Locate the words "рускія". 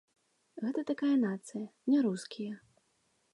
2.07-2.53